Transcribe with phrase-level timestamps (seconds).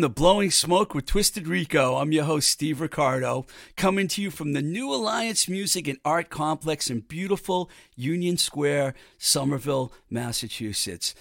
[0.00, 1.96] Welcome to Blowing Smoke with Twisted Rico.
[1.96, 3.44] I'm your host, Steve Ricardo,
[3.76, 8.94] coming to you from the New Alliance Music and Art Complex in beautiful Union Square,
[9.18, 11.14] Somerville, Massachusetts.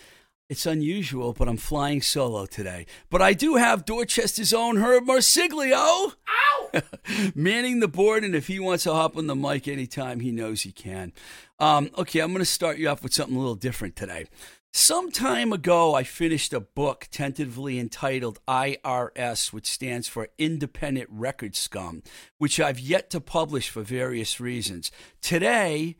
[0.47, 2.85] It's unusual, but I'm flying solo today.
[3.09, 6.13] But I do have Dorchester's own Herb Marsiglio.
[6.13, 6.71] Ow!
[7.35, 10.61] manning the board, and if he wants to hop on the mic anytime, he knows
[10.61, 11.11] he can.
[11.59, 14.27] Um, okay, I'm going to start you off with something a little different today.
[14.71, 21.55] Some time ago, I finished a book tentatively entitled IRS, which stands for Independent Record
[21.55, 22.03] Scum,
[22.37, 24.91] which I've yet to publish for various reasons.
[25.21, 25.95] Today,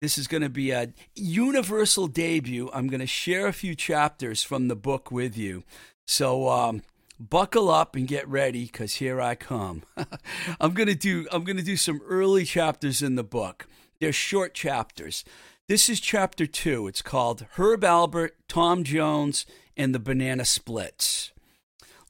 [0.00, 2.68] this is going to be a universal debut.
[2.74, 5.62] I'm going to share a few chapters from the book with you.
[6.08, 6.82] So, um,
[7.20, 9.82] buckle up and get ready because here I come.
[10.60, 13.68] I'm going to do I'm going to do some early chapters in the book.
[14.00, 15.24] They're short chapters.
[15.70, 16.88] This is chapter two.
[16.88, 21.30] It's called Herb Alpert, Tom Jones, and the Banana Splits.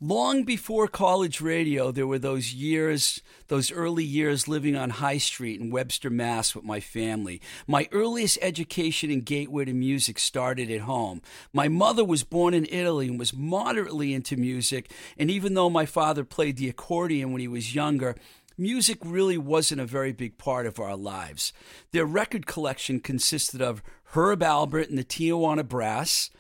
[0.01, 5.61] Long before college radio, there were those years, those early years living on High Street
[5.61, 6.55] in Webster, Mass.
[6.55, 7.39] with my family.
[7.67, 11.21] My earliest education and gateway to music started at home.
[11.53, 15.85] My mother was born in Italy and was moderately into music, and even though my
[15.85, 18.17] father played the accordion when he was younger,
[18.61, 21.53] music really wasn't a very big part of our lives.
[21.93, 23.83] Their record collection consisted of
[24.15, 26.31] Herb Alpert and the Tijuana Brass,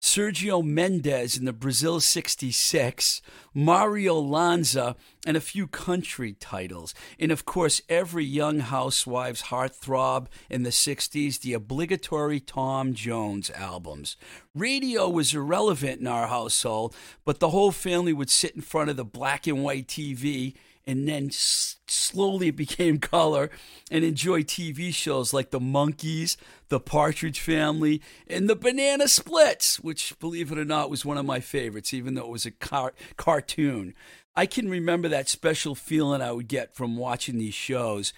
[0.00, 3.20] Sergio Mendes in the Brazil 66,
[3.52, 4.96] Mario Lanza,
[5.26, 6.94] and a few country titles.
[7.18, 14.16] And of course, every young housewife's heartthrob in the 60s, the obligatory Tom Jones albums.
[14.54, 16.94] Radio was irrelevant in our household,
[17.26, 20.54] but the whole family would sit in front of the black and white TV
[20.90, 23.50] and then s- slowly it became color
[23.90, 26.36] and enjoy TV shows like The Monkees,
[26.68, 31.24] The Partridge Family, and The Banana Splits, which, believe it or not, was one of
[31.24, 33.94] my favorites, even though it was a car- cartoon.
[34.34, 38.12] I can remember that special feeling I would get from watching these shows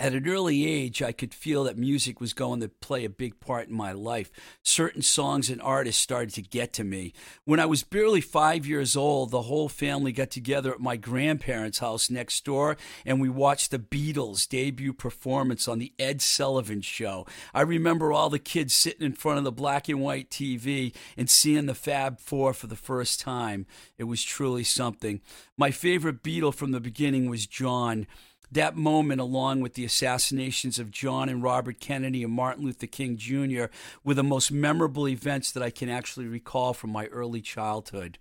[0.00, 3.38] at an early age, I could feel that music was going to play a big
[3.38, 4.30] part in my life.
[4.62, 7.12] Certain songs and artists started to get to me.
[7.44, 11.80] When I was barely five years old, the whole family got together at my grandparents'
[11.80, 17.26] house next door and we watched the Beatles' debut performance on the Ed Sullivan Show.
[17.52, 21.28] I remember all the kids sitting in front of the black and white TV and
[21.28, 23.66] seeing the Fab Four for the first time.
[23.98, 25.20] It was truly something.
[25.58, 28.06] My favorite Beatle from the beginning was John.
[28.52, 33.16] That moment, along with the assassinations of John and Robert Kennedy and Martin Luther King
[33.16, 33.66] Jr.,
[34.02, 38.18] were the most memorable events that I can actually recall from my early childhood.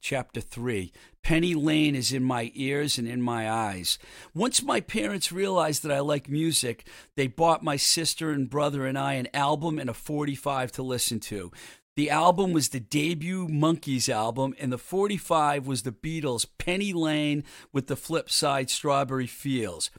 [0.00, 0.92] Chapter 3
[1.22, 3.98] Penny Lane is in my ears and in my eyes.
[4.32, 6.86] Once my parents realized that I like music,
[7.16, 11.20] they bought my sister and brother and I an album and a 45 to listen
[11.20, 11.50] to.
[11.98, 17.42] The album was the debut Monkees album, and the 45 was the Beatles' Penny Lane
[17.72, 19.90] with the flip side Strawberry Fields.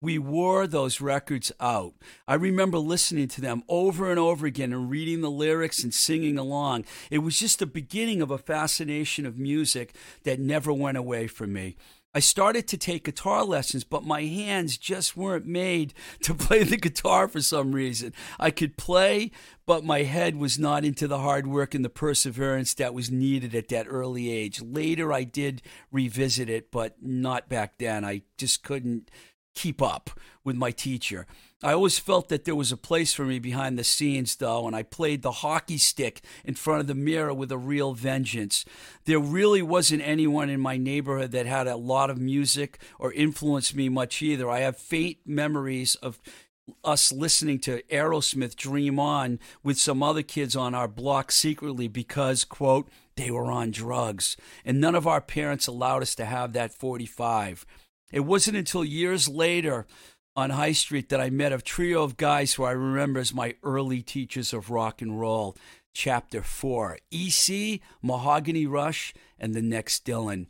[0.00, 1.94] We wore those records out.
[2.28, 6.38] I remember listening to them over and over again and reading the lyrics and singing
[6.38, 6.84] along.
[7.10, 11.52] It was just the beginning of a fascination of music that never went away from
[11.52, 11.76] me.
[12.14, 16.76] I started to take guitar lessons, but my hands just weren't made to play the
[16.76, 18.14] guitar for some reason.
[18.38, 19.32] I could play,
[19.66, 23.54] but my head was not into the hard work and the perseverance that was needed
[23.54, 24.62] at that early age.
[24.62, 25.60] Later, I did
[25.90, 28.04] revisit it, but not back then.
[28.04, 29.10] I just couldn't
[29.58, 30.10] keep up
[30.44, 31.26] with my teacher.
[31.64, 34.76] I always felt that there was a place for me behind the scenes, though, and
[34.76, 38.64] I played the hockey stick in front of the mirror with a real vengeance.
[39.06, 43.74] There really wasn't anyone in my neighborhood that had a lot of music or influenced
[43.74, 44.48] me much either.
[44.48, 46.20] I have faint memories of
[46.84, 52.44] us listening to Aerosmith Dream On with some other kids on our block secretly because,
[52.44, 54.36] quote, they were on drugs.
[54.64, 57.66] And none of our parents allowed us to have that 45.
[58.12, 59.86] It wasn't until years later
[60.34, 63.56] on High Street that I met a trio of guys who I remember as my
[63.62, 65.56] early teachers of rock and roll.
[65.94, 70.46] Chapter 4 EC, Mahogany Rush, and the next Dylan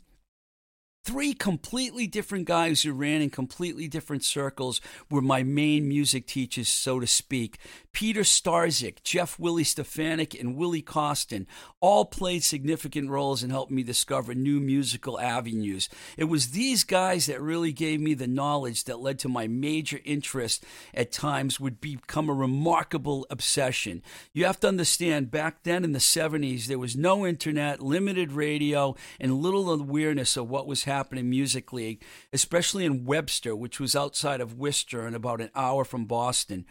[1.09, 4.79] three completely different guys who ran in completely different circles
[5.09, 7.57] were my main music teachers, so to speak.
[7.93, 11.47] Peter Starzik, Jeff Willie Stefanik, and Willie Costin
[11.79, 15.89] all played significant roles in helping me discover new musical avenues.
[16.15, 19.99] It was these guys that really gave me the knowledge that led to my major
[20.05, 20.63] interest
[20.93, 24.03] at times would become a remarkable obsession.
[24.31, 28.95] You have to understand, back then in the 70s, there was no internet, limited radio,
[29.19, 30.98] and little awareness of what was happening
[31.29, 31.99] musically,
[32.33, 36.65] especially in Webster, which was outside of Worcester and about an hour from Boston.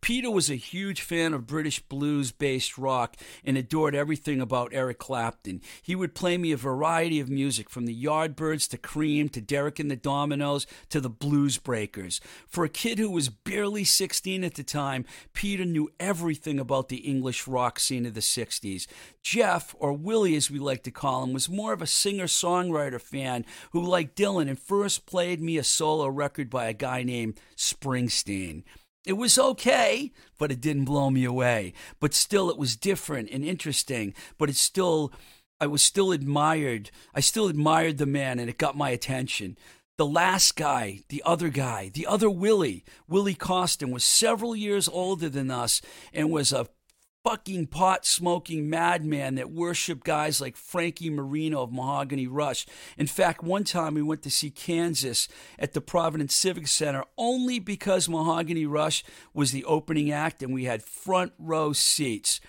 [0.00, 4.98] Peter was a huge fan of British blues based rock and adored everything about Eric
[4.98, 5.60] Clapton.
[5.80, 9.78] He would play me a variety of music from the Yardbirds to Cream to Derek
[9.78, 12.20] and the Dominos to the Blues Breakers.
[12.48, 16.98] For a kid who was barely 16 at the time, Peter knew everything about the
[16.98, 18.86] English rock scene of the 60s.
[19.22, 23.00] Jeff, or Willie as we like to call him, was more of a singer songwriter
[23.00, 27.38] fan who, like Dylan, and first played me a solo record by a guy named
[27.56, 28.64] Springsteen.
[29.04, 31.72] It was okay, but it didn't blow me away.
[31.98, 34.14] But still, it was different and interesting.
[34.38, 35.12] But it still,
[35.60, 36.90] I was still admired.
[37.14, 39.58] I still admired the man, and it got my attention.
[39.98, 45.28] The last guy, the other guy, the other Willie, Willie Costin, was several years older
[45.28, 45.82] than us
[46.12, 46.68] and was a
[47.24, 52.66] fucking pot smoking madman that worshiped guys like Frankie Marino of Mahogany Rush.
[52.98, 55.28] In fact, one time we went to see Kansas
[55.58, 60.64] at the Providence Civic Center only because Mahogany Rush was the opening act and we
[60.64, 62.40] had front row seats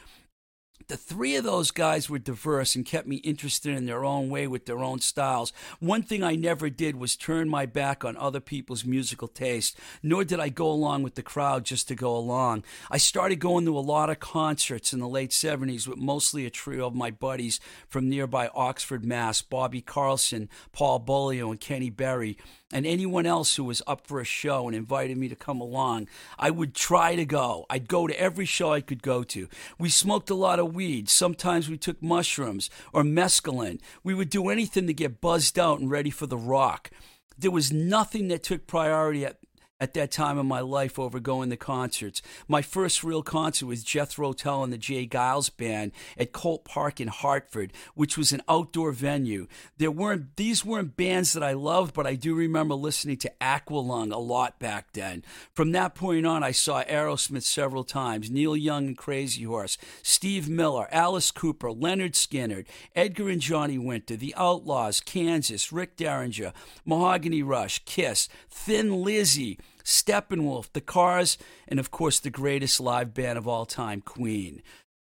[0.88, 4.48] the three of those guys were diverse and kept me interested in their own way
[4.48, 5.54] with their own styles.
[5.80, 10.24] One thing I never did was turn my back on other people's musical taste, nor
[10.24, 12.64] did I go along with the crowd just to go along.
[12.92, 16.50] I started going to a lot of concerts in the late 70s with mostly a
[16.50, 22.38] trio of my buddies from nearby Oxford, Mass Bobby Carlson, Paul Bolio, and Kenny Berry
[22.74, 26.10] and anyone else who was up for a show and invited me to come along,
[26.40, 27.68] I would try to go.
[27.70, 29.48] I'd go to every show I could go to.
[29.78, 31.10] We smoked a lot of weed.
[31.10, 33.80] Sometimes we took mushrooms or mescaline.
[34.04, 36.90] We would do anything to get buzzed out and ready for the rock.
[37.38, 39.38] There was nothing that took priority at
[39.80, 42.22] at that time in my life over going to concerts.
[42.48, 45.06] My first real concert was Jethro Tull and the J.
[45.06, 49.48] Geils Band at Colt Park in Hartford, which was an outdoor venue.
[49.78, 54.14] There weren't these weren't bands that I loved, but I do remember listening to Aqualung
[54.14, 55.24] a lot back then.
[55.54, 60.48] From that point on, I saw Aerosmith several times, Neil Young and Crazy Horse, Steve
[60.48, 66.54] Miller, Alice Cooper, Lynyrd Skynyrd, Edgar and Johnny Winter, The Outlaws, Kansas, Rick Derringer,
[66.86, 69.60] Mahogany Rush, Kiss, Thin Lizzy.
[69.84, 71.38] Steppenwolf, The Cars,
[71.68, 74.62] and of course the greatest live band of all time, Queen.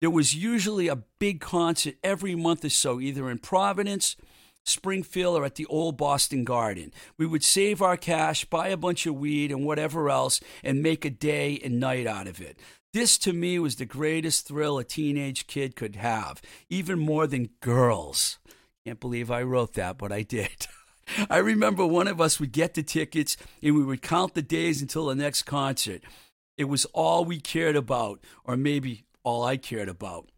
[0.00, 4.16] There was usually a big concert every month or so, either in Providence,
[4.64, 6.92] Springfield, or at the old Boston Garden.
[7.16, 11.04] We would save our cash, buy a bunch of weed and whatever else, and make
[11.04, 12.58] a day and night out of it.
[12.92, 17.50] This to me was the greatest thrill a teenage kid could have, even more than
[17.60, 18.38] girls.
[18.84, 20.66] Can't believe I wrote that, but I did.
[21.30, 24.82] I remember one of us would get the tickets and we would count the days
[24.82, 26.02] until the next concert.
[26.56, 30.28] It was all we cared about, or maybe all I cared about.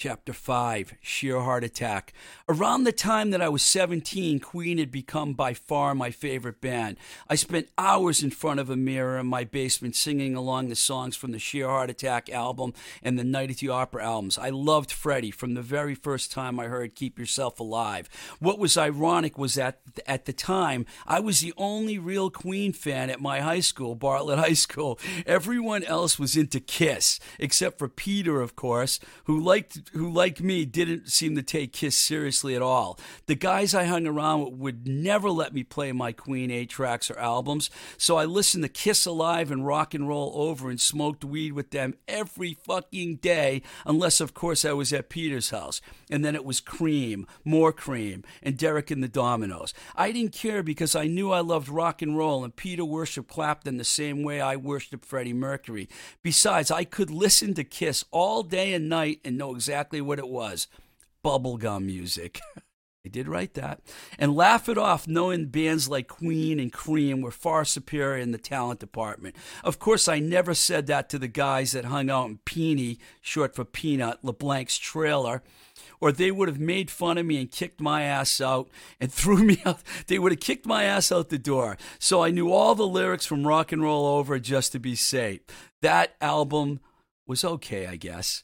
[0.00, 2.14] Chapter 5 Sheer Heart Attack.
[2.48, 6.96] Around the time that I was 17, Queen had become by far my favorite band.
[7.28, 11.16] I spent hours in front of a mirror in my basement singing along the songs
[11.16, 14.38] from the Sheer Heart Attack album and the Night at the Opera albums.
[14.38, 18.08] I loved Freddie from the very first time I heard Keep Yourself Alive.
[18.38, 23.10] What was ironic was that at the time, I was the only real Queen fan
[23.10, 24.98] at my high school, Bartlett High School.
[25.26, 30.64] Everyone else was into Kiss, except for Peter, of course, who liked who, like me,
[30.64, 32.98] didn't seem to take Kiss seriously at all.
[33.26, 37.10] The guys I hung around with would never let me play my Queen A tracks
[37.10, 41.24] or albums, so I listened to Kiss Alive and Rock and Roll Over and smoked
[41.24, 45.80] weed with them every fucking day, unless, of course, I was at Peter's house.
[46.08, 49.72] And then it was Cream, more Cream, and Derek and the Dominos.
[49.96, 53.76] I didn't care because I knew I loved rock and roll, and Peter worshiped Clapton
[53.76, 55.88] the same way I worshiped Freddie Mercury.
[56.22, 60.18] Besides, I could listen to Kiss all day and night and know exactly exactly what
[60.18, 60.68] it was
[61.24, 62.38] bubblegum music.
[63.06, 63.80] I did write that.
[64.18, 68.36] And laugh it off knowing bands like Queen and Cream were far superior in the
[68.36, 69.36] talent department.
[69.64, 73.54] Of course, I never said that to the guys that hung out in Peony, short
[73.54, 75.42] for Peanut, LeBlanc's trailer,
[75.98, 78.68] or they would have made fun of me and kicked my ass out
[79.00, 79.80] and threw me out.
[80.08, 81.78] They would have kicked my ass out the door.
[81.98, 85.40] So I knew all the lyrics from Rock and Roll Over just to be safe.
[85.80, 86.80] That album
[87.26, 88.42] was okay, I guess.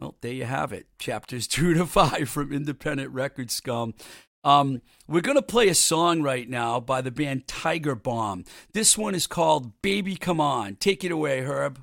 [0.00, 0.86] Well, there you have it.
[0.98, 3.94] Chapters two to five from Independent Record Scum.
[4.42, 8.44] Um, we're going to play a song right now by the band Tiger Bomb.
[8.72, 10.76] This one is called Baby Come On.
[10.76, 11.78] Take it away, Herb.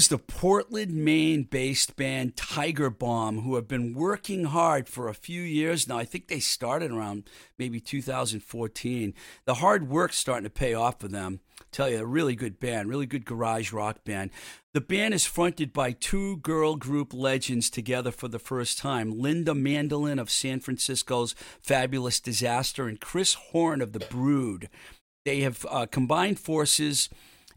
[0.00, 5.14] Was the Portland, Maine based band Tiger Bomb, who have been working hard for a
[5.14, 5.98] few years now.
[5.98, 7.28] I think they started around
[7.58, 9.12] maybe 2014.
[9.44, 11.40] The hard work's starting to pay off for them.
[11.70, 14.30] tell you, a really good band, really good garage rock band.
[14.72, 19.54] The band is fronted by two girl group legends together for the first time Lynda
[19.54, 24.70] Mandolyn of San Francisco's Fabulous Disaster and Chris Horn of The Brood.
[25.26, 27.10] They have uh, combined forces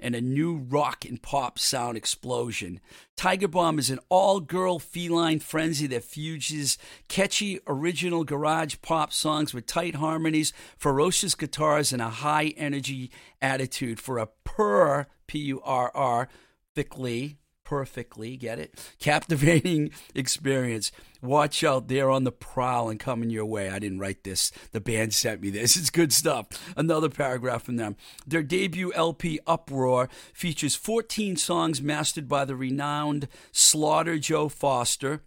[0.04, 2.80] and a new rock and pop sound explosion.
[3.16, 9.54] Tiger Bomb is an all girl feline frenzy that fuses catchy original garage pop songs
[9.54, 13.10] with tight harmonies, ferocious guitars, and a high energy
[13.42, 16.28] attitude for a purr, P U R R,
[16.76, 17.38] thickly
[17.74, 18.80] perfectly, get it?
[19.00, 20.92] Captivating experience.
[21.24, 23.68] Watch out, they're on the prowl and coming your way.
[23.72, 24.52] I didn't write this.
[24.74, 25.76] The band sent me this.
[25.84, 26.46] It's good stuff.
[26.78, 27.96] Another paragraph from them.
[28.28, 35.24] Their debut LP, Uproar, features 14 songs mastered by the renowned Slaughter Joe Foster.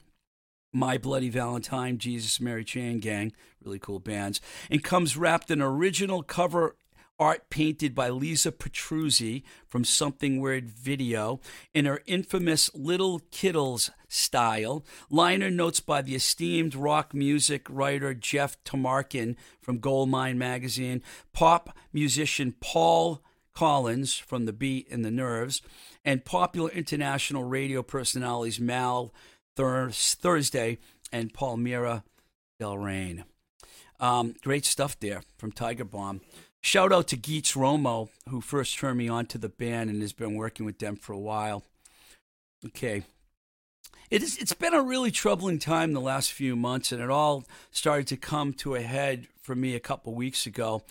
[0.72, 3.32] My Bloody Valentine, Jesus Mary Chain Gang,
[3.64, 6.76] really cool bands, and comes wrapped in original cover
[7.18, 11.40] art painted by Lisa Petrucci from Something Weird Video
[11.74, 14.84] in her infamous Little Kittles style.
[15.10, 22.54] Liner notes by the esteemed rock music writer Jeff Tamarkin from Goldmine Magazine, pop musician
[22.60, 23.22] Paul
[23.54, 25.62] Collins from The Beat and the Nerves,
[26.04, 29.12] and popular international radio personalities Mal
[29.56, 30.78] Thursday
[31.10, 32.02] and Palmira
[32.60, 33.24] Del Rain.
[33.98, 36.20] Um, great stuff there from Tiger Bomb.
[36.66, 40.12] Shout out to Geets Romo, who first turned me on to the band and has
[40.12, 41.62] been working with them for a while.
[42.66, 43.04] Okay.
[44.10, 47.44] It is, it's been a really troubling time the last few months, and it all
[47.70, 50.82] started to come to a head for me a couple weeks ago.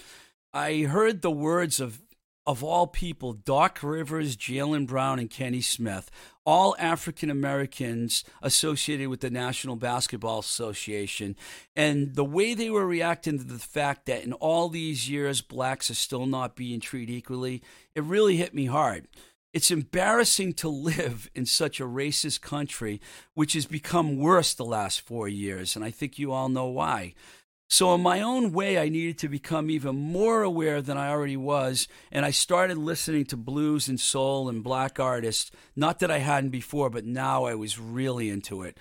[0.54, 2.02] I heard the words of
[2.48, 6.10] of all people, Doc Rivers, Jaylen Brown, and Kenny Smith,
[6.46, 11.36] all African Americans associated with the National Basketball Association.
[11.76, 15.90] And the way they were reacting to the fact that in all these years, blacks
[15.90, 17.64] are still not being treated equally,
[17.96, 19.08] it really hit me hard.
[19.54, 23.02] It's embarrassing to live in such a racist country,
[23.34, 25.76] which has become worse the last four years.
[25.76, 27.16] And I think you all know why.
[27.68, 31.38] So, in my own way, I needed to become even more aware than I already
[31.38, 31.88] was.
[32.12, 35.52] And I started listening to blues and soul and black artists.
[35.76, 38.78] Not that I hadn't before, but now I was really into it.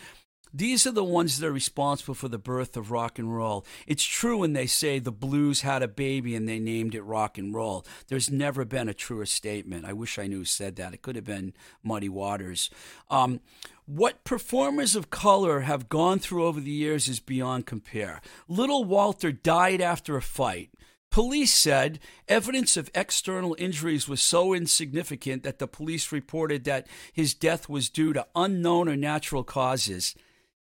[0.57, 3.67] These are the ones that are responsible for the birth of rock and roll.
[3.89, 7.37] It's true when they say the blues had a baby and they named it rock
[7.39, 7.85] and roll.
[8.07, 9.85] There's never been a truer statement.
[9.85, 10.95] I wish I knew who said that.
[10.95, 12.71] It could have been Muddy Waters.
[13.11, 13.41] Um,
[13.85, 18.21] what performers of color have gone through over the years is beyond compare.
[18.47, 20.71] Little Walter died after a fight.
[21.11, 27.35] Police said evidence of external injuries was so insignificant that the police reported that his
[27.35, 30.15] death was due to unknown or natural causes.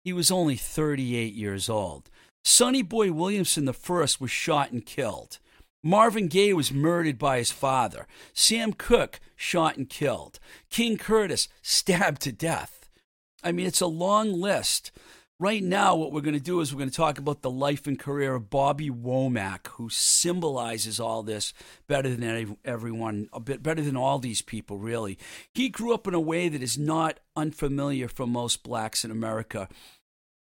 [0.06, 2.12] He was only 38 years old.
[2.44, 5.40] Sonny Boy Williamson I was shot and killed.
[5.82, 8.06] Marvin Gaye was murdered by his father.
[8.32, 10.40] Sam Cooke shot and killed.
[10.70, 12.88] King Curtis stabbed to death.
[13.44, 14.92] I mean, it's a long list.
[15.38, 17.88] Right now, what we're going to do is we're going to talk about the life
[17.88, 21.52] and career of Bobby Womack, who symbolizes all this
[21.88, 25.18] better than everyone, a bit better than all these people, really.
[25.54, 29.68] He grew up in a way that is not unfamiliar for most blacks in America.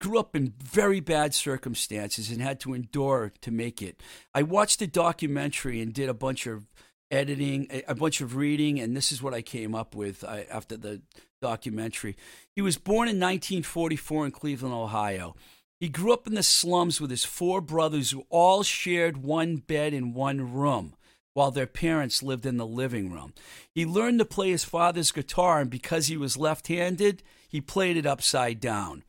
[0.01, 4.01] Grew up in very bad circumstances and had to endure to make it.
[4.33, 6.69] I watched the documentary and did a bunch of
[7.11, 11.03] editing, a bunch of reading, and this is what I came up with after the
[11.45, 12.17] documentary.
[12.57, 15.37] He was born in 1944 in Cleveland, Ohio.
[15.79, 19.93] He grew up in the slums with his four brothers who all shared one bed
[19.93, 20.95] in one room
[21.35, 23.35] while their parents lived in the living room.
[23.75, 27.99] He learned to play his father's guitar, and because he was left handed, he played
[27.99, 29.05] it upside down.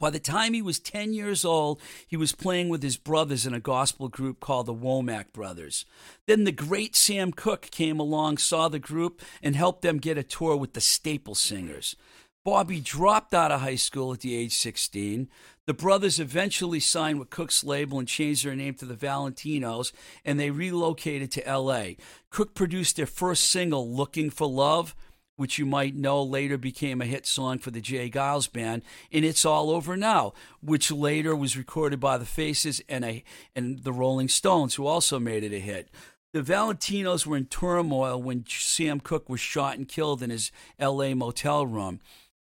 [0.00, 3.52] By the time he was 10 years old, he was playing with his brothers in
[3.52, 5.84] a gospel group called the Womack Brothers.
[6.26, 10.22] Then the great Sam Cooke came along, saw the group, and helped them get a
[10.22, 11.96] tour with the Staple Singers.
[12.42, 15.28] Bobby dropped out of high school at the age 16.
[15.66, 19.92] The brothers eventually signed with Cooke's label and changed their name to the Valentinos,
[20.24, 21.96] and they relocated to LA.
[22.30, 24.94] Cooke produced their first single, Looking for Love
[25.40, 28.10] which you might know later became a hit song for the J.
[28.10, 33.06] Geils Band, and It's All Over Now, which later was recorded by the Faces and,
[33.06, 33.24] a,
[33.56, 35.88] and the Rolling Stones, who also made it a hit.
[36.34, 41.14] The Valentinos were in turmoil when Sam Cooke was shot and killed in his LA
[41.14, 42.00] motel room.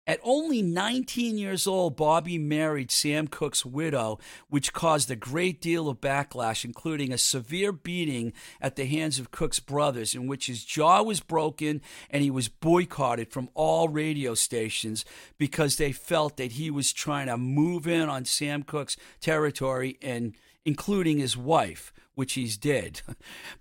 [0.07, 5.89] At only 19 years old, Bobby married Sam Cooke's widow, which caused a great deal
[5.89, 10.63] of backlash, including a severe beating at the hands of Cooke's brothers, in which his
[10.63, 15.05] jaw was broken and he was boycotted from all radio stations
[15.39, 20.35] because they felt that he was trying to move in on Sam Cooke's territory and
[20.65, 23.01] including his wife which he's dead.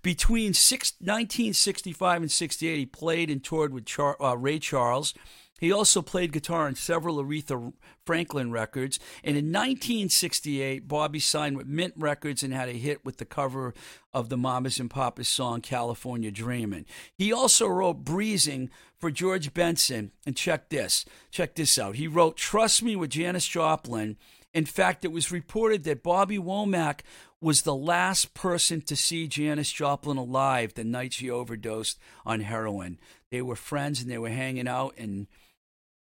[0.01, 5.13] Between six, 1965 and 68, he played and toured with Char, uh, Ray Charles.
[5.59, 7.73] He also played guitar on several Aretha
[8.05, 8.99] Franklin records.
[9.23, 13.73] And in 1968, Bobby signed with Minit Records and had a hit with the cover
[14.13, 16.85] of the Mamas and Papas song California Dreamin'.
[17.17, 20.11] He also wrote Breezing for George Benson.
[20.25, 21.95] And check this, check this out.
[21.95, 24.17] He wrote Trust Me with Janis Joplin.
[24.53, 27.01] In fact, it was reported that Bobby Womack
[27.41, 32.97] was the last person to see Janis Joplin alive the night she overdosed on heroin.
[33.29, 35.27] They were friends and they were hanging out, and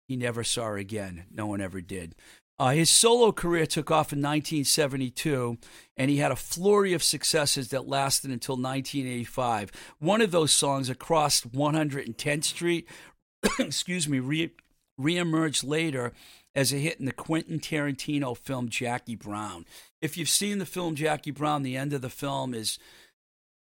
[0.06, 1.24] he never saw her again.
[1.30, 2.14] No one ever did.
[2.58, 5.58] Uh, his solo career took off in 1972,
[5.96, 9.70] and he had a flurry of successes that lasted until 1985.
[9.98, 12.88] One of those songs, Across 110th Street,
[13.58, 14.54] excuse me, re-
[14.98, 16.14] reemerged later
[16.54, 19.66] as a hit in the Quentin Tarantino film Jackie Brown.
[20.00, 22.78] If you've seen the film Jackie Brown, the end of the film is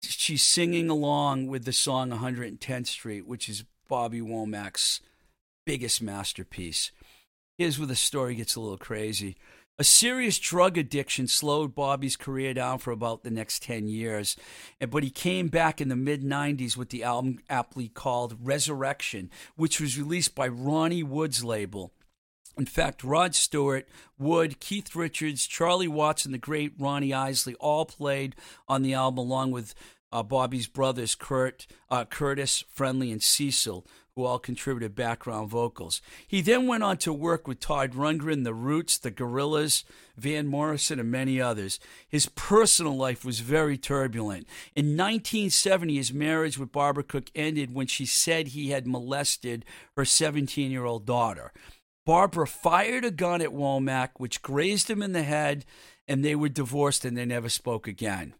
[0.02, 5.00] she's singing along with the song 110th Street, which is Bobby Womack's
[5.64, 6.92] biggest masterpiece.
[7.56, 9.36] Here's where the story gets a little crazy.
[9.76, 14.36] A serious drug addiction slowed Bobby's career down for about the next 10 years,
[14.88, 19.80] but he came back in the mid 90s with the album aptly called Resurrection, which
[19.80, 21.92] was released by Ronnie Wood's label.
[22.56, 27.84] In fact, Rod Stewart, Wood, Keith Richards, Charlie Watts, and the great Ronnie Isley all
[27.84, 28.36] played
[28.68, 29.74] on the album along with
[30.12, 33.84] uh, Bobby's brothers, Kurt, uh, Curtis, Friendly, and Cecil,
[34.16, 36.00] who all contributed background vocals.
[36.26, 39.82] He then went on to work with Todd Rundgren, The Roots, The Gorillaz,
[40.16, 41.80] Van Morrison, and many others.
[42.08, 44.46] His personal life was very turbulent.
[44.76, 49.64] In 1970, his marriage with Barbara Cooke ended when she said he had molested
[49.96, 51.52] her 17 year old daughter.
[52.06, 55.64] Barbara fired a gun at Womack, which grazed him in the head,
[56.06, 58.34] and they were divorced and they never spoke again.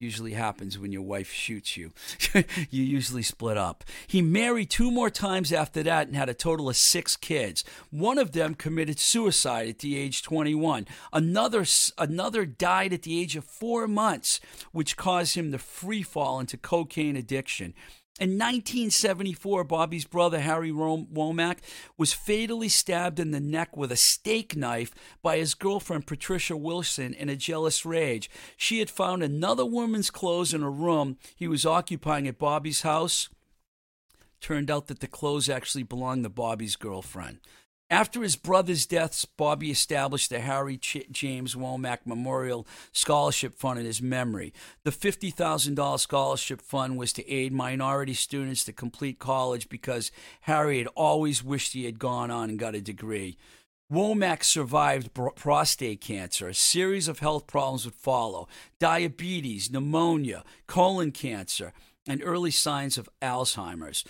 [0.00, 1.90] Usually happens when your wife shoots you.
[2.70, 3.82] you usually split up.
[4.06, 7.64] He married two more times after that and had a total of six kids.
[7.90, 10.86] One of them committed suicide at the age 21.
[11.12, 11.64] Another,
[11.98, 14.38] another died at the age of four months,
[14.70, 17.74] which caused him to free fall into cocaine addiction.
[18.20, 21.58] In 1974, Bobby's brother, Harry Womack,
[21.96, 27.14] was fatally stabbed in the neck with a steak knife by his girlfriend, Patricia Wilson,
[27.14, 28.28] in a jealous rage.
[28.56, 33.28] She had found another woman's clothes in a room he was occupying at Bobby's house.
[34.40, 37.38] Turned out that the clothes actually belonged to Bobby's girlfriend.
[37.90, 43.86] After his brother's deaths, Bobby established the Harry Ch- James Womack Memorial Scholarship Fund in
[43.86, 44.52] his memory.
[44.84, 50.10] The $50,000 scholarship fund was to aid minority students to complete college because
[50.42, 53.38] Harry had always wished he had gone on and got a degree.
[53.90, 56.48] Womack survived prostate cancer.
[56.48, 58.48] A series of health problems would follow
[58.78, 61.72] diabetes, pneumonia, colon cancer,
[62.06, 64.04] and early signs of Alzheimer's.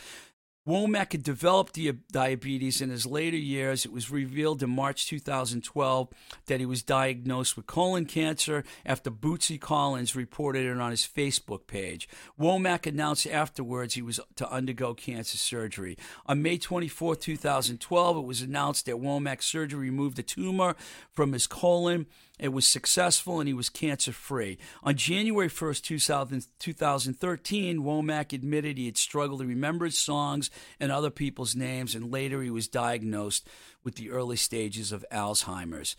[0.69, 1.79] Womack had developed
[2.13, 3.87] diabetes in his later years.
[3.87, 6.09] It was revealed in March 2012
[6.45, 11.67] that he was diagnosed with colon cancer after Bootsy Collins reported it on his Facebook
[11.67, 12.07] page.
[12.39, 15.97] Womack announced afterwards he was to undergo cancer surgery.
[16.27, 20.77] On May 24, 2012, it was announced that Womack's surgery removed a tumor
[21.15, 22.05] from his colon
[22.39, 24.59] it was successful and he was cancer free.
[24.83, 30.93] On January 1st, 2000, 2013, Womack admitted he had struggled to remember his songs and
[30.93, 33.49] other people's names, and later he was diagnosed
[33.83, 35.97] with the early stages of Alzheimer's.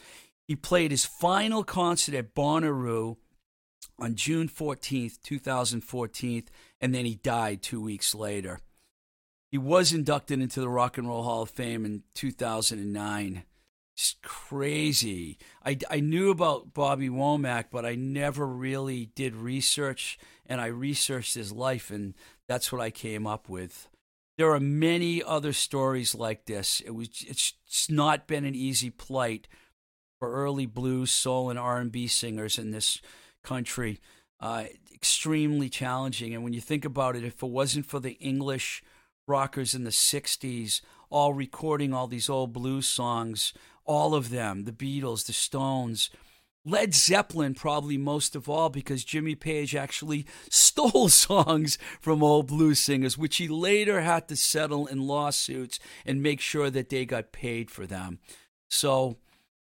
[0.48, 3.18] He played his final concert at Bonnaroo
[4.00, 6.44] on June 14th, 2014,
[6.82, 8.60] and then he died two weeks later.
[9.52, 13.44] He was inducted into the Rock and Roll Hall of Fame in 2009
[14.22, 15.38] crazy.
[15.66, 21.36] I, I knew about Bobby Womack, but I never really did research, and I researched
[21.36, 22.14] his life, and
[22.48, 23.90] that's what I came up with.
[24.38, 26.82] There are many other stories like this.
[26.86, 29.48] It was it's not been an easy plight
[30.18, 33.02] for early blues, soul, and R and B singers in this
[33.44, 34.00] country.
[34.40, 38.82] Uh, extremely challenging, and when you think about it, if it wasn't for the English
[39.28, 43.54] rockers in the '60s all recording all these old blues songs
[43.90, 46.12] all of them the Beatles, the Stones,
[46.64, 52.80] Led Zeppelin, probably most of all, because Jimmy Page actually stole songs from old blues
[52.80, 57.32] singers, which he later had to settle in lawsuits and make sure that they got
[57.32, 58.20] paid for them.
[58.70, 59.18] So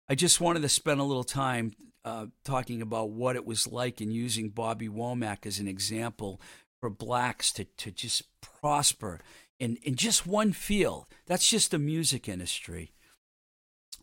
[0.07, 1.73] I just wanted to spend a little time
[2.05, 6.39] uh, talking about what it was like in using Bobby Womack as an example
[6.79, 9.19] for blacks to, to just prosper
[9.59, 11.07] in, in just one field.
[11.25, 12.91] That's just the music industry.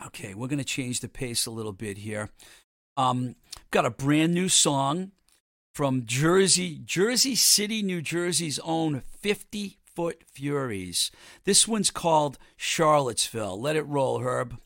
[0.06, 2.30] Okay, we're going to change the pace a little bit here.
[2.96, 3.36] Um,
[3.70, 5.12] got a brand new song
[5.74, 11.10] from Jersey, Jersey City, New Jersey's own 50 Foot Furies.
[11.44, 13.60] This one's called Charlottesville.
[13.60, 14.58] Let it roll, Herb.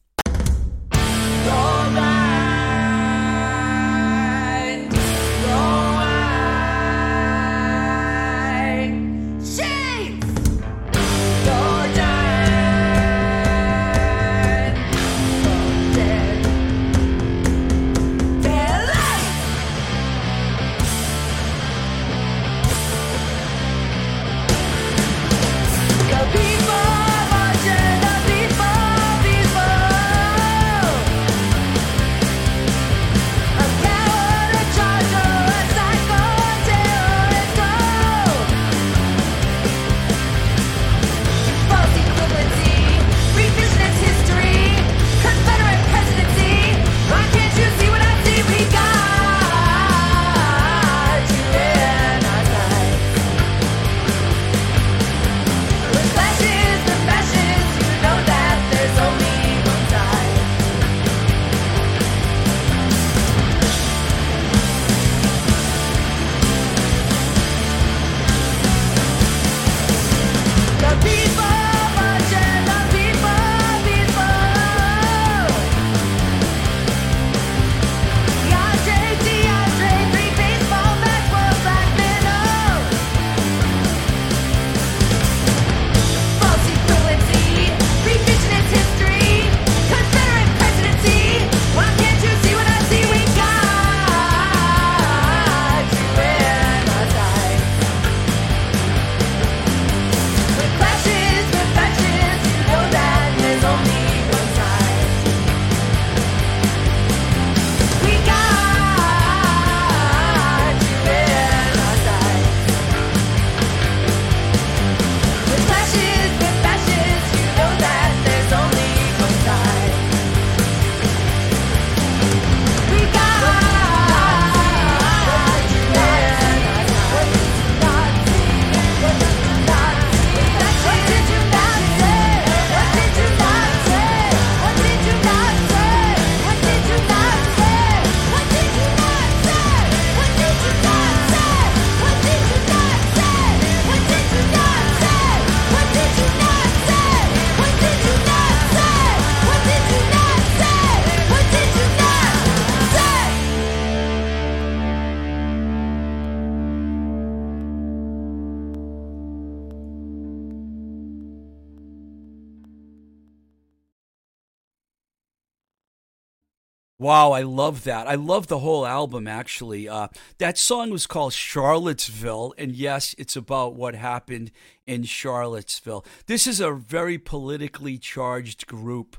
[167.03, 168.07] Wow, I love that.
[168.07, 169.89] I love the whole album, actually.
[169.89, 170.07] Uh,
[170.39, 174.53] that song was called Charlottesville, and yes, it's about what happened
[174.87, 176.07] in Charlottesville.
[176.27, 179.17] This is a very politically charged group.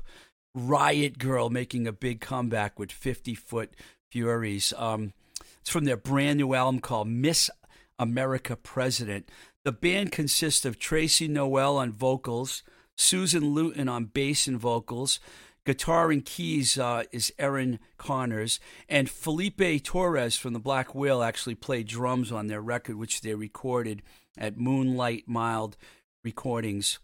[0.54, 3.74] Riot Girl making a big comeback with 50 Foot
[4.10, 4.72] Furies.
[4.78, 5.12] Um,
[5.60, 7.50] it's from their brand new album called Miss
[7.98, 9.28] America President.
[9.62, 12.62] The band consists of Tracy Noel on vocals,
[12.96, 15.20] Susan Luton on bass and vocals,
[15.64, 21.54] Guitar and keys uh, is Aaron Connors, and Felipe Torres from the Black Whale actually
[21.54, 24.02] played drums on their record, which they recorded
[24.36, 25.76] at Moonlight Mild
[26.22, 26.98] Recordings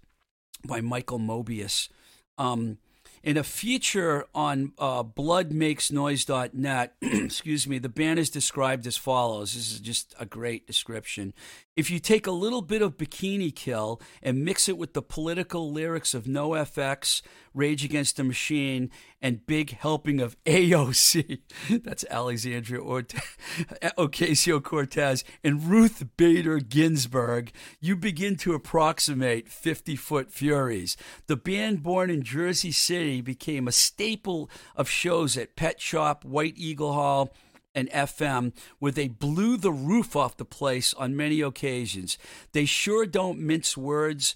[0.67, 1.89] by Michael Mobius.
[2.37, 2.79] Um,
[3.23, 9.53] in a feature on uh, bloodmakesnoise.net, excuse me, the band is described as follows.
[9.53, 11.35] This is just a great description.
[11.77, 15.71] If you take a little bit of Bikini Kill and mix it with the political
[15.71, 17.21] lyrics of NOFX,
[17.55, 21.41] Rage Against the Machine, and Big Helping of AOC,
[21.83, 22.81] that's Alexandria
[23.99, 30.97] Ocasio Cortez, and Ruth Bader Ginsburg, you begin to approximate 50 Foot Furies.
[31.27, 36.55] The band, born in Jersey City, became a staple of shows at Pet Shop, White
[36.57, 37.33] Eagle Hall,
[37.75, 42.19] and FM where they blew the roof off the place on many occasions.
[42.53, 44.35] They sure don't mince words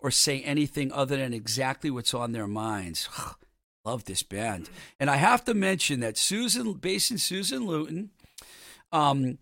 [0.00, 3.08] or say anything other than exactly what's on their minds.
[3.84, 4.68] Love this band.
[4.98, 8.10] And I have to mention that Susan, based in Susan Luton,
[8.92, 9.38] um,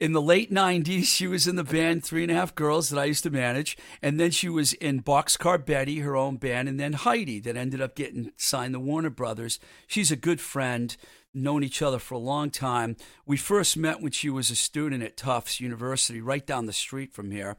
[0.00, 3.00] in the late 90s, she was in the band Three and a Half Girls that
[3.00, 3.76] I used to manage.
[4.00, 7.80] And then she was in Boxcar Betty, her own band, and then Heidi, that ended
[7.80, 9.58] up getting signed to Warner Brothers.
[9.88, 10.96] She's a good friend,
[11.34, 12.96] known each other for a long time.
[13.26, 17.12] We first met when she was a student at Tufts University, right down the street
[17.12, 17.56] from here.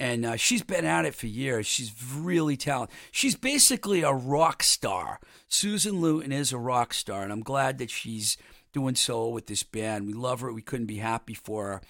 [0.00, 1.66] And uh, she's been at it for years.
[1.66, 2.96] She's really talented.
[3.12, 5.20] She's basically a rock star.
[5.46, 8.38] Susan Luton is a rock star, and I'm glad that she's
[8.72, 10.06] doing so with this band.
[10.06, 10.52] We love her.
[10.54, 11.80] We couldn't be happy for her.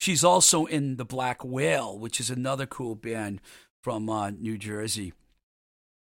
[0.00, 3.40] She's also in the Black Whale, which is another cool band
[3.84, 5.12] from uh, New Jersey.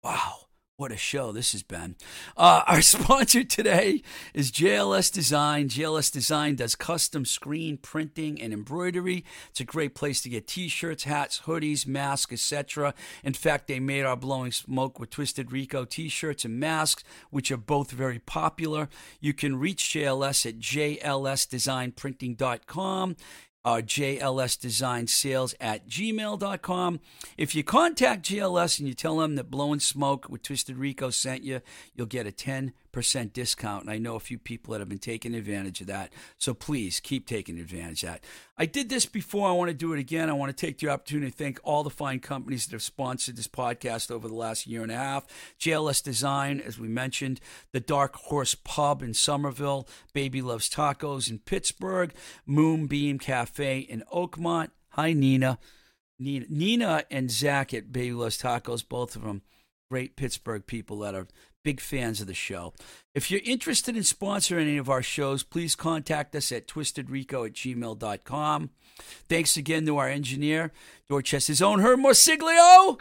[0.03, 0.48] Wow.
[0.79, 1.97] What a show this has been.
[2.37, 4.01] Uh, our sponsor today
[4.33, 5.67] is JLS Design.
[5.67, 9.25] JLS Design does custom screen printing and embroidery.
[9.49, 12.93] It's a great place to get t shirts, hats, hoodies, masks, etc.
[13.25, 17.51] In fact, they made our Blowing Smoke with Twisted Rico t shirts and masks, which
[17.51, 18.87] are both very popular.
[19.19, 23.15] You can reach JLS at jlsdesignprinting.com
[23.65, 26.99] uh, JLS Design Sales at gmail.com.
[27.37, 31.43] If you contact JLS and you tell them that Blowing Smoke with Twisted Rico sent
[31.43, 31.61] you,
[31.93, 33.83] you'll get a 10% discount.
[33.83, 36.11] And I know a few people that have been taking advantage of that.
[36.37, 38.23] So please keep taking advantage of that.
[38.57, 39.47] I did this before.
[39.47, 40.29] I want to do it again.
[40.29, 43.37] I want to take the opportunity to thank all the fine companies that have sponsored
[43.37, 45.25] this podcast over the last year and a half.
[45.59, 47.39] JLS Design, as we mentioned,
[47.71, 52.13] the Dark Horse Pub in Somerville, Baby Loves Tacos in Pittsburgh,
[52.45, 54.71] Moonbeam Cafe in Oakmont.
[54.89, 55.59] Hi, Nina.
[56.21, 59.41] Nina, Nina and Zach at Baby Loves Tacos, both of them
[59.89, 61.27] great Pittsburgh people that are
[61.63, 62.73] big fans of the show.
[63.13, 67.53] If you're interested in sponsoring any of our shows, please contact us at twistedrico at
[67.53, 68.69] gmail.com.
[69.27, 70.71] Thanks again to our engineer,
[71.09, 72.97] Dorchester's own Herb Morsiglio,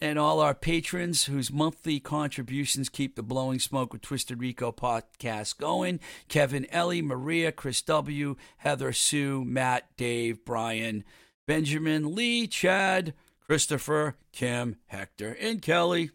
[0.00, 5.58] and all our patrons whose monthly contributions keep the Blowing Smoke with Twisted Rico podcast
[5.58, 6.00] going.
[6.28, 11.02] Kevin, Ellie, Maria, Chris W., Heather, Sue, Matt, Dave, Brian,
[11.46, 13.14] Benjamin, Lee, Chad,
[13.48, 16.10] Christopher, Kim, Hector, and Kelly.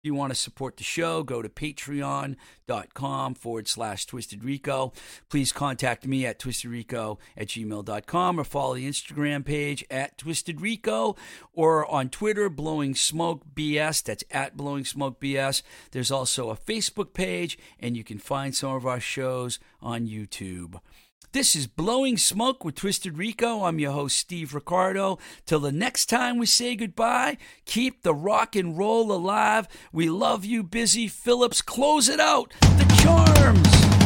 [0.00, 4.92] If you want to support the show, go to patreon.com forward slash Twisted Rico.
[5.28, 11.16] Please contact me at twistedrico at gmail.com or follow the Instagram page at Twisted Rico
[11.52, 14.04] or on Twitter, Blowing Smoke BS.
[14.04, 15.62] That's at Blowing Smoke BS.
[15.90, 20.78] There's also a Facebook page, and you can find some of our shows on YouTube.
[21.32, 23.64] This is Blowing Smoke with Twisted Rico.
[23.64, 25.18] I'm your host, Steve Ricardo.
[25.44, 27.36] Till the next time we say goodbye,
[27.66, 29.68] keep the rock and roll alive.
[29.92, 31.60] We love you, Busy Phillips.
[31.60, 32.54] Close it out.
[32.60, 33.97] The charm.